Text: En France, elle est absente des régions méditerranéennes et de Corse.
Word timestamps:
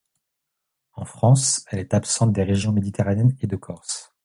En 0.93 1.05
France, 1.05 1.63
elle 1.69 1.77
est 1.77 1.93
absente 1.93 2.33
des 2.33 2.41
régions 2.41 2.71
méditerranéennes 2.71 3.37
et 3.39 3.45
de 3.45 3.55
Corse. 3.55 4.11